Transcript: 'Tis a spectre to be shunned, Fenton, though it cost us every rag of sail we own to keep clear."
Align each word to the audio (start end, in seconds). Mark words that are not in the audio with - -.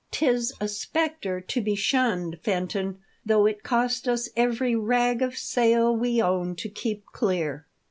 'Tis 0.09 0.51
a 0.59 0.67
spectre 0.67 1.39
to 1.39 1.61
be 1.61 1.75
shunned, 1.75 2.39
Fenton, 2.41 2.97
though 3.23 3.45
it 3.45 3.61
cost 3.61 4.07
us 4.07 4.29
every 4.35 4.75
rag 4.75 5.21
of 5.21 5.37
sail 5.37 5.95
we 5.95 6.19
own 6.19 6.55
to 6.55 6.69
keep 6.69 7.05
clear." 7.13 7.67